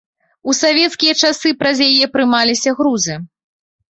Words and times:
У 0.51 0.53
савецкія 0.59 1.13
часы 1.27 1.51
праз 1.59 1.77
яе 1.89 2.05
прымаліся 2.15 2.69
грузы. 2.79 3.21